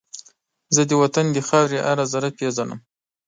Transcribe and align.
زه 0.75 0.81
د 0.89 0.91
وطن 1.01 1.25
د 1.31 1.37
خاورې 1.47 1.77
هر 1.85 1.97
زره 2.13 2.29
پېژنم 2.37 2.79